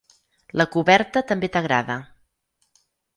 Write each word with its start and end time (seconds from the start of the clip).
La 0.61 0.65
coberta 0.75 1.23
també 1.31 1.49
t'agrada. 1.57 1.99